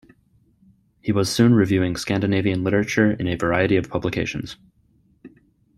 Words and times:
He 1.03 1.11
was 1.11 1.31
soon 1.31 1.53
reviewing 1.53 1.95
Scandinavian 1.95 2.63
literature 2.63 3.11
in 3.11 3.27
a 3.27 3.35
variety 3.35 3.75
of 3.77 3.87
publications. 3.87 4.57